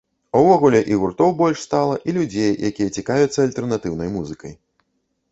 [0.37, 4.53] Увогуле і гуртоў больш стала, і людзей, якія цікавяцца альтэрнатыўнай музыкай.